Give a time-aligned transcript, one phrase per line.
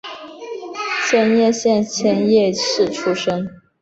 [1.07, 3.47] 千叶县千叶市出身。